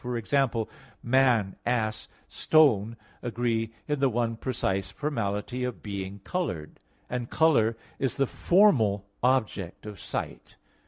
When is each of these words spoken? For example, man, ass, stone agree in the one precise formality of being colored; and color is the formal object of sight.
For 0.03 0.17
example, 0.17 0.67
man, 1.03 1.57
ass, 1.63 2.07
stone 2.27 2.97
agree 3.21 3.71
in 3.87 3.99
the 3.99 4.09
one 4.09 4.35
precise 4.35 4.89
formality 4.89 5.63
of 5.63 5.83
being 5.83 6.21
colored; 6.23 6.79
and 7.07 7.29
color 7.29 7.77
is 7.99 8.17
the 8.17 8.25
formal 8.25 9.05
object 9.21 9.85
of 9.85 9.99
sight. 9.99 10.55